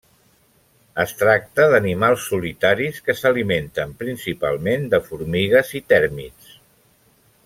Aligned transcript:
Es 1.03 1.11
tracta 1.19 1.65
d'animals 1.73 2.23
solitaris 2.31 2.97
que 3.09 3.15
s'alimenten 3.19 3.93
principalment 4.01 4.89
de 4.95 5.05
formigues 5.11 5.75
i 5.81 5.87
tèrmits. 5.95 6.53